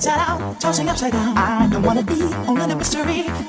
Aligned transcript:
tossing 0.00 0.88
upside 0.88 1.12
down. 1.12 1.36
I 1.36 1.68
don't 1.68 1.82
wanna 1.82 2.02
be 2.02 2.22
only 2.46 2.66
the 2.66 2.76
mystery. 2.76 3.45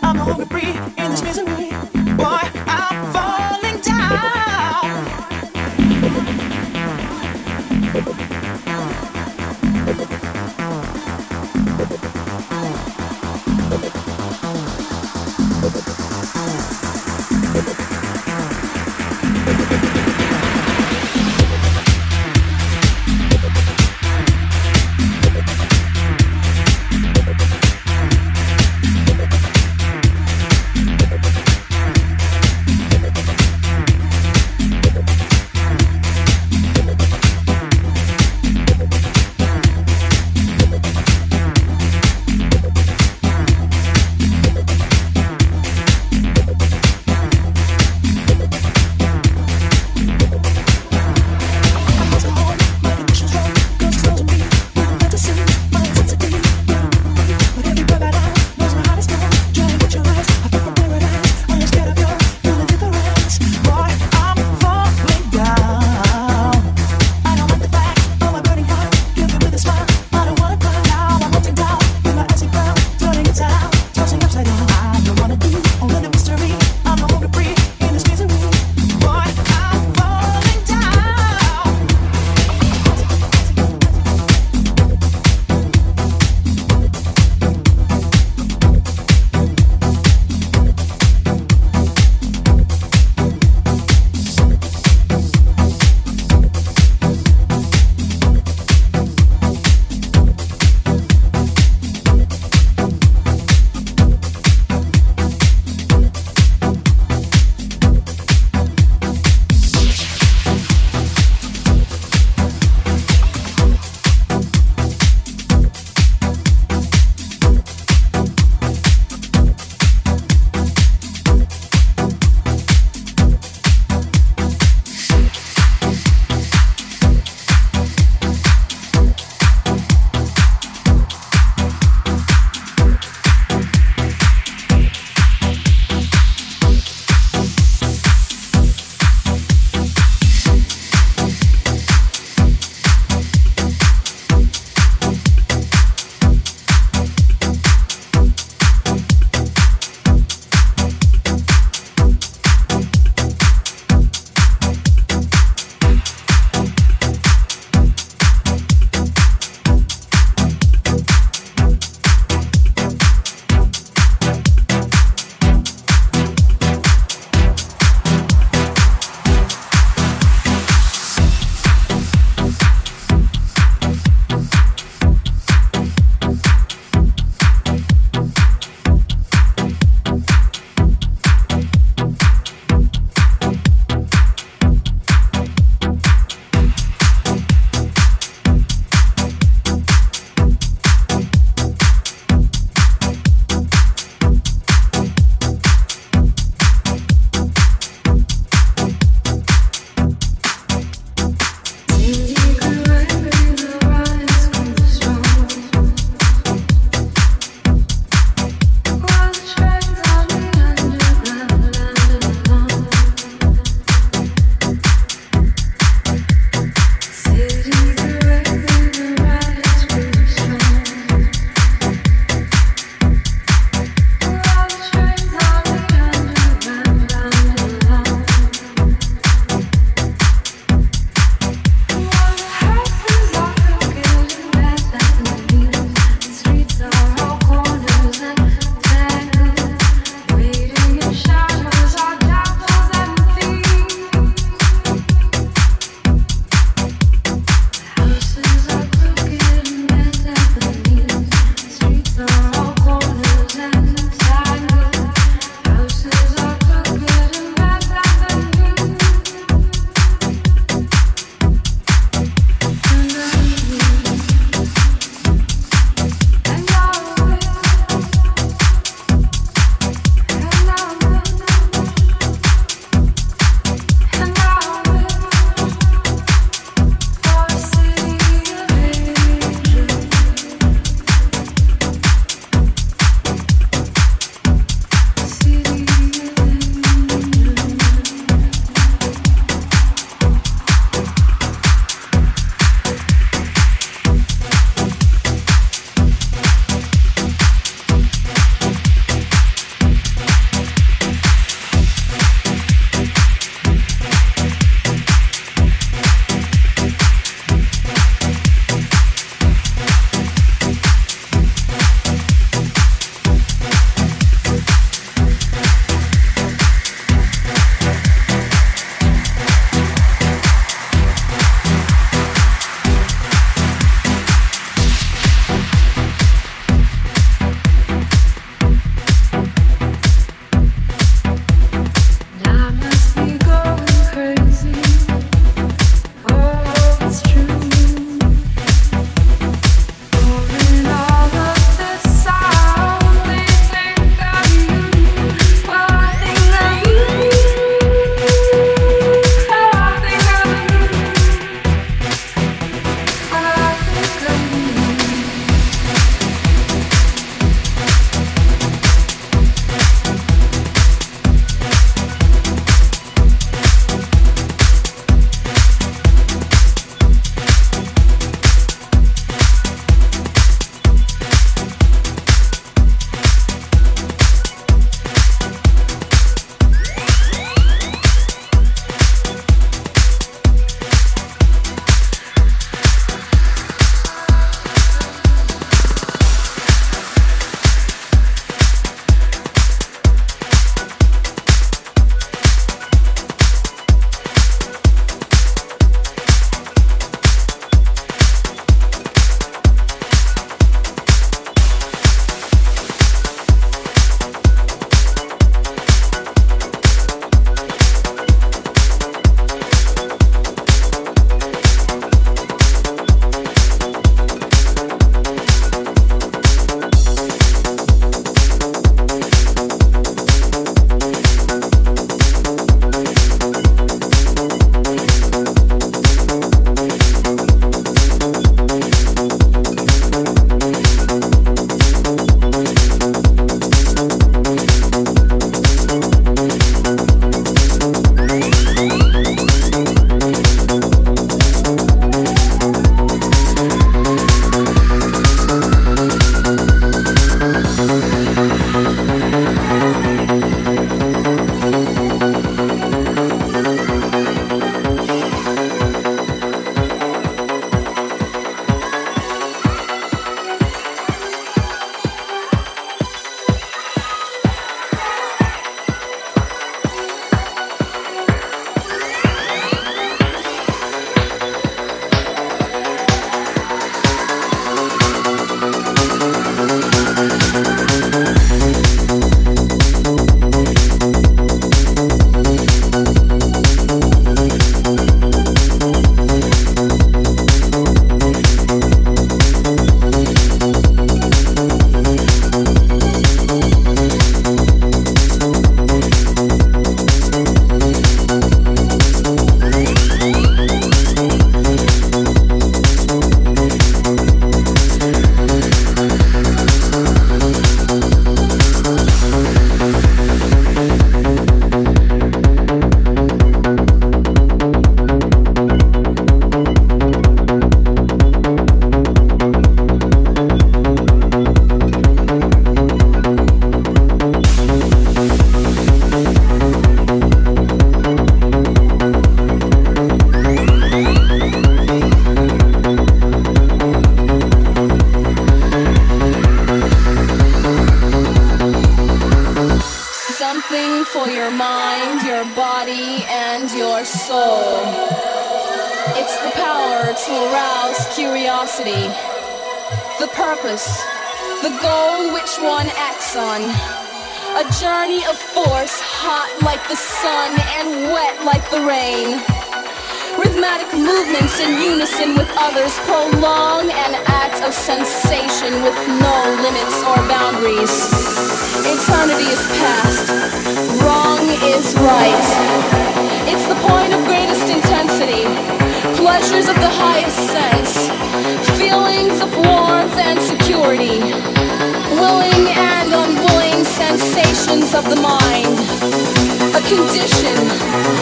Condition, 586.87 588.16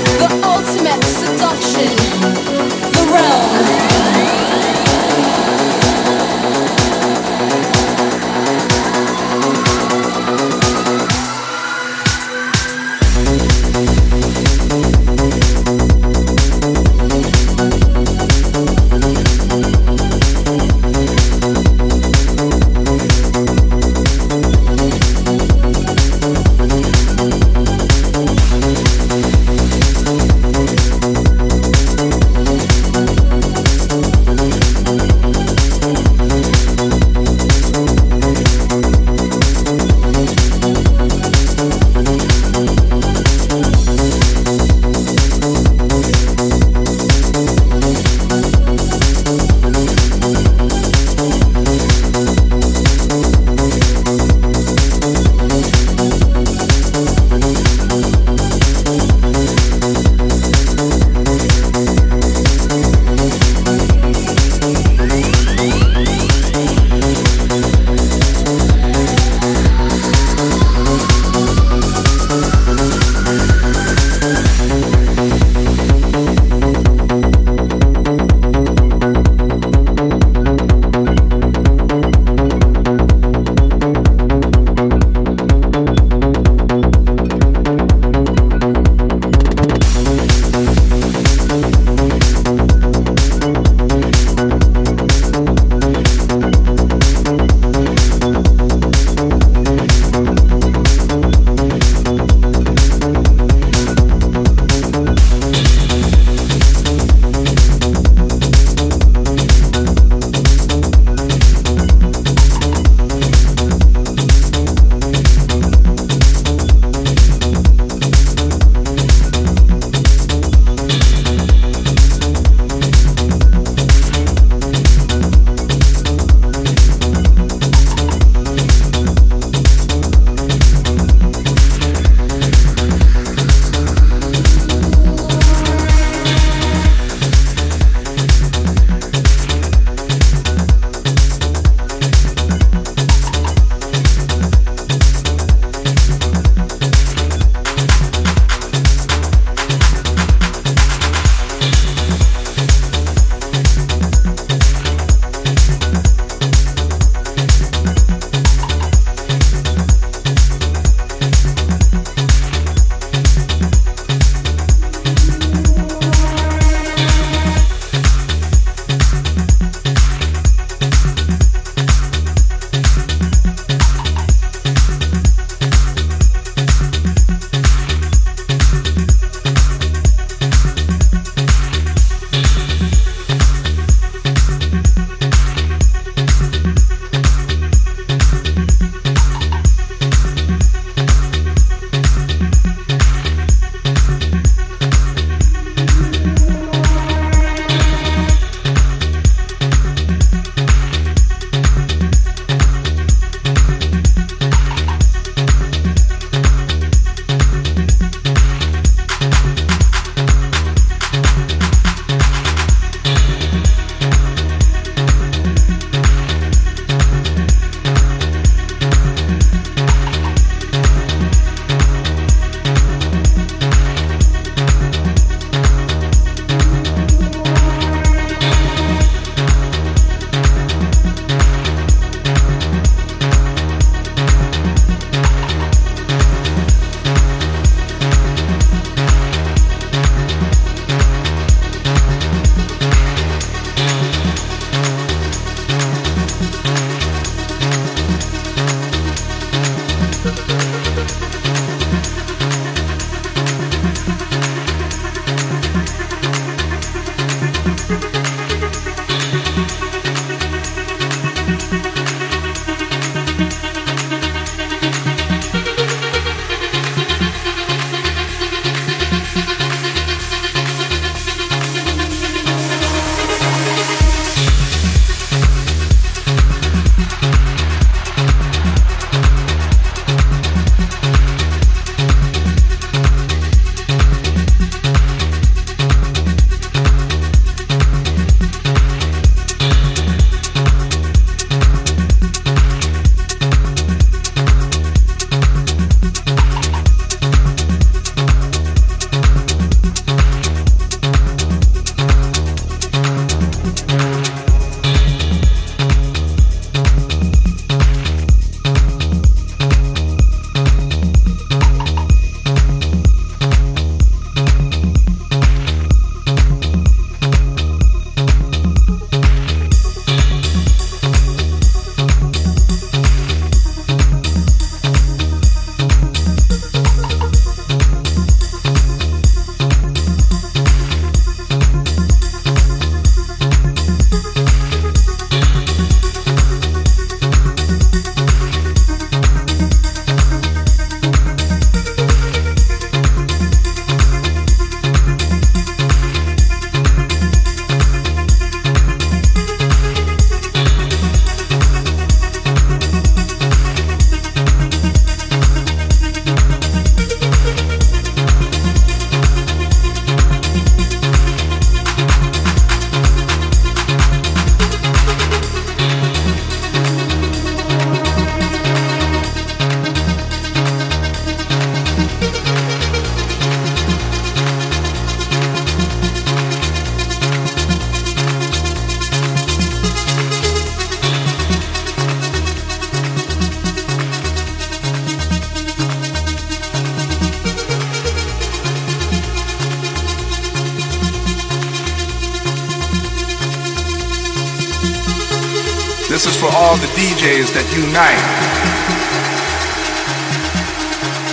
DJs 396.95 397.51
that 397.51 397.67
unite. 397.75 398.23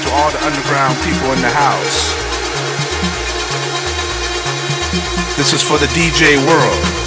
To 0.03 0.09
all 0.11 0.31
the 0.35 0.43
underground 0.43 0.99
people 1.07 1.31
in 1.31 1.41
the 1.41 1.55
house. 1.55 2.19
This 5.37 5.53
is 5.53 5.63
for 5.63 5.79
the 5.79 5.87
DJ 5.95 6.37
world. 6.47 7.01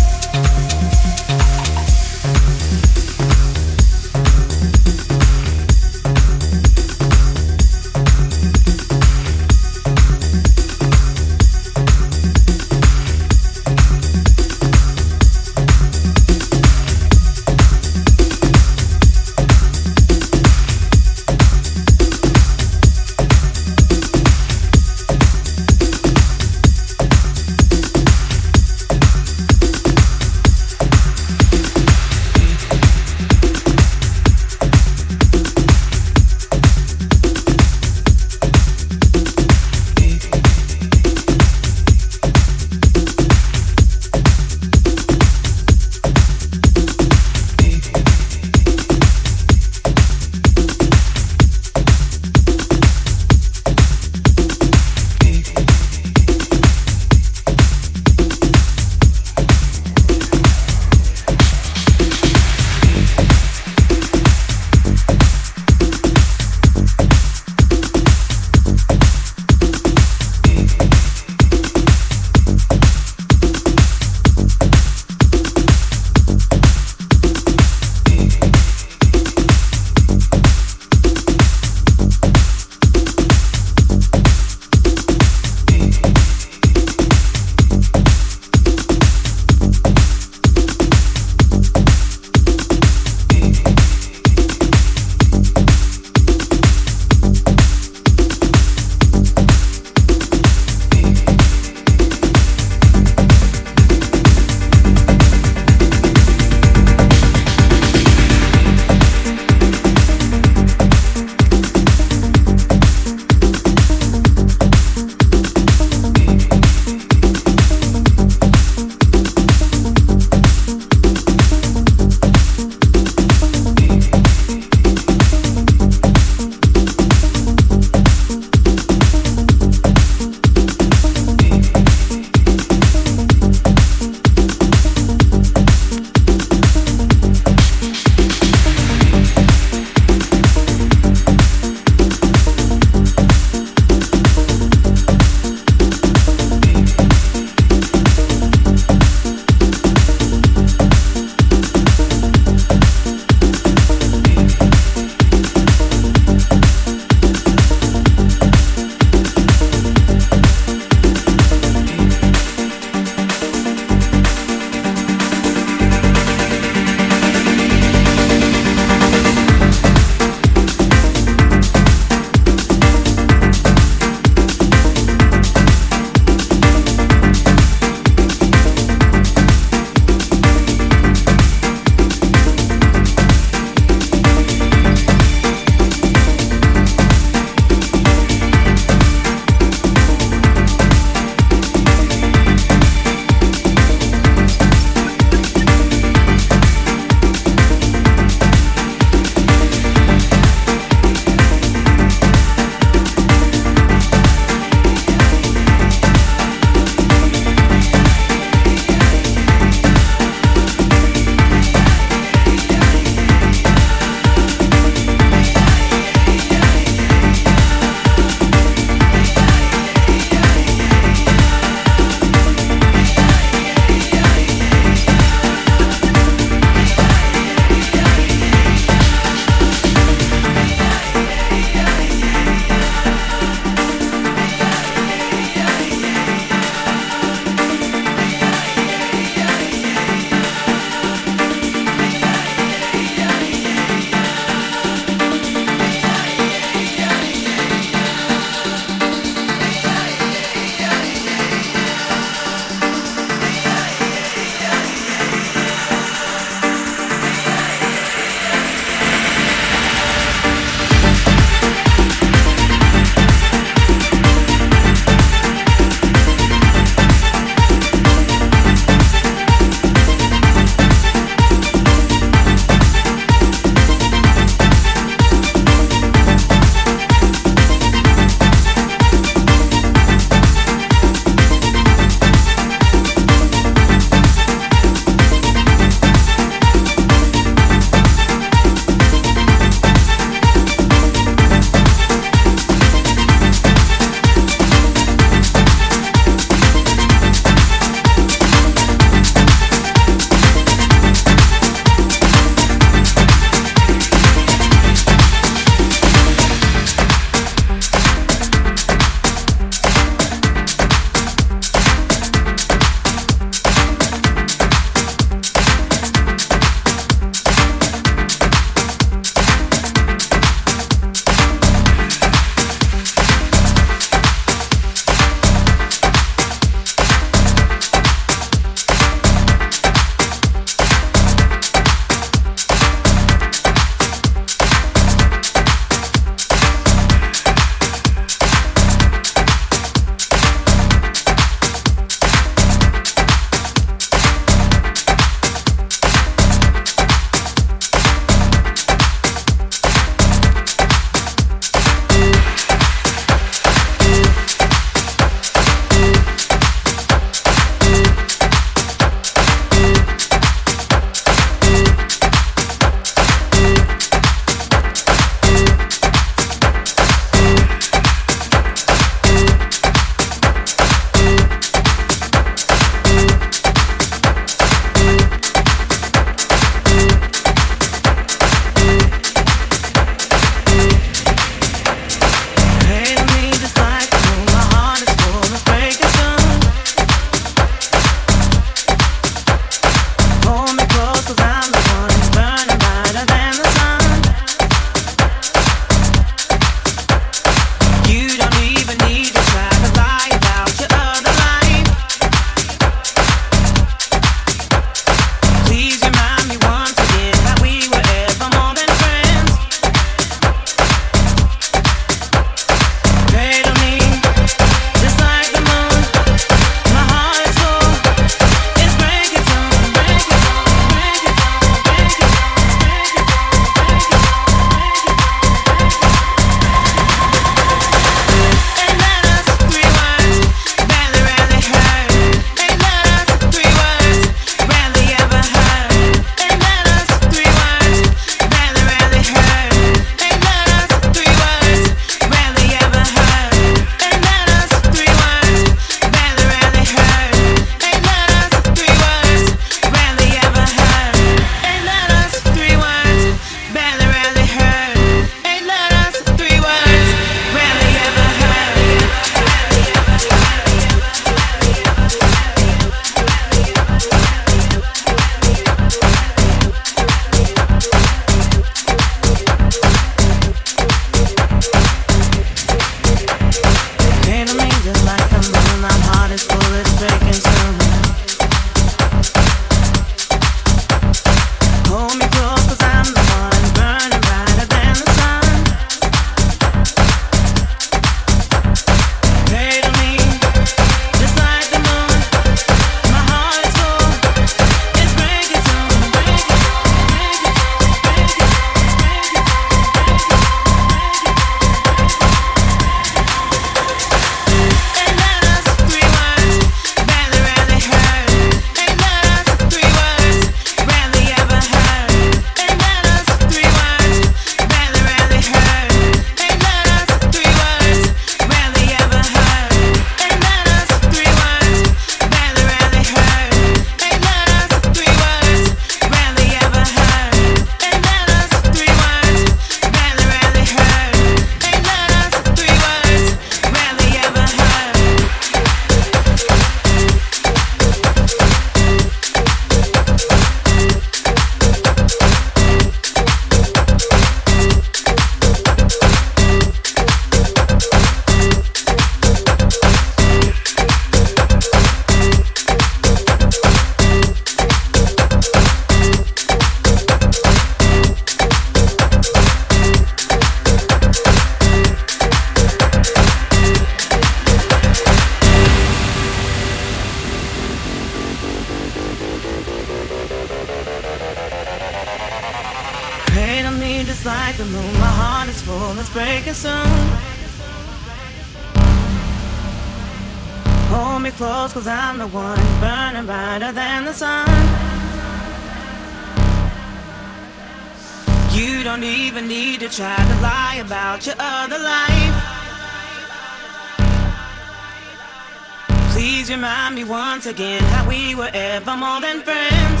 again 597.48 597.80
that 597.80 598.06
we 598.06 598.34
were 598.34 598.50
ever 598.52 598.94
more 598.94 599.20
than 599.22 599.40
friends. 599.40 600.00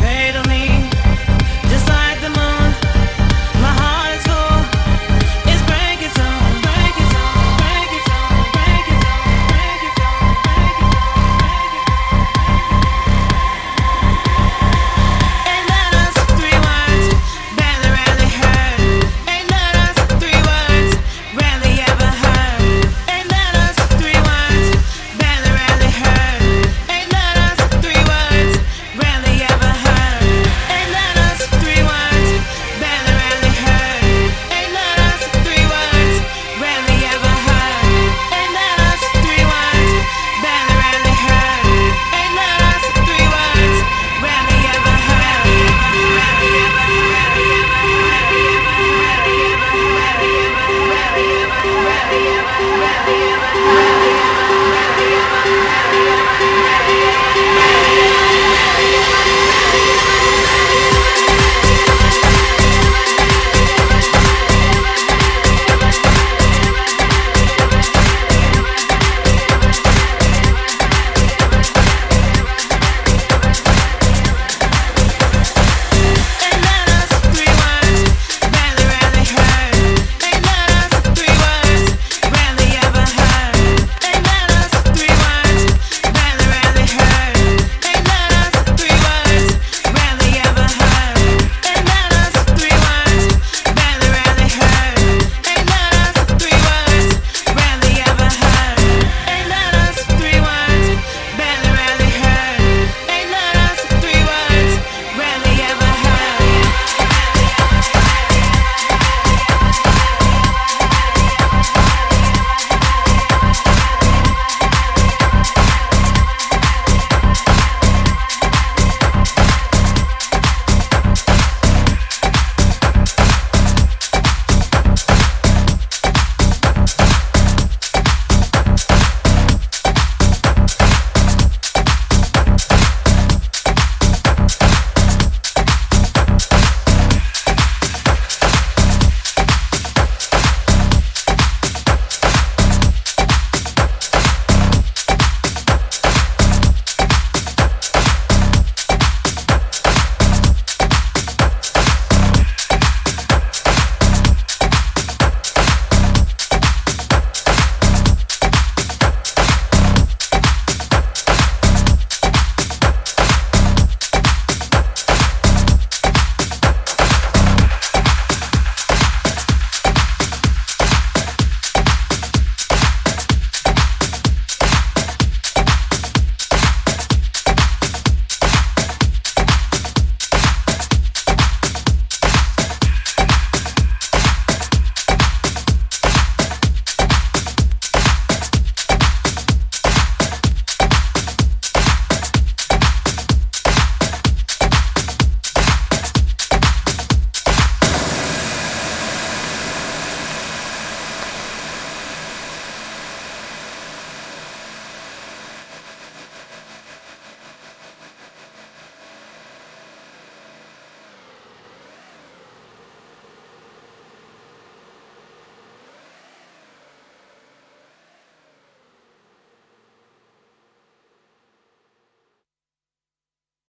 Pay 0.00 0.32
the 0.32 0.42